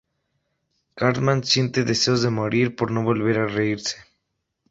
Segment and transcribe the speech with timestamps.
[0.95, 3.97] Cartman siente deseos de morir por no volver a reírse.